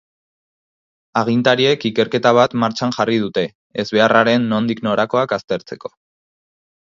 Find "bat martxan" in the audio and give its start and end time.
2.37-2.95